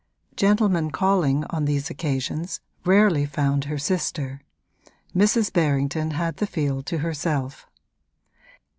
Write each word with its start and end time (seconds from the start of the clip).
Gentlemen 0.35 0.89
calling 0.89 1.43
on 1.51 1.65
these 1.65 1.91
occasions 1.91 2.59
rarely 2.83 3.23
found 3.27 3.65
her 3.65 3.77
sister: 3.77 4.41
Mrs. 5.15 5.53
Berrington 5.53 6.13
had 6.15 6.37
the 6.37 6.47
field 6.47 6.87
to 6.87 6.97
herself. 6.97 7.67